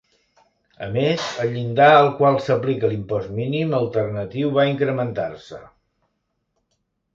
[0.85, 5.63] A més, el llindar al qual s'aplica l'impost mínim alternatiu va incrementar-se.